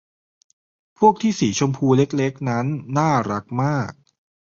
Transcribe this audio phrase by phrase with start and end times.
[0.97, 2.65] พวกที่สีชมพูเล็ก ๆ นั้น
[2.97, 3.91] น่ารักมาก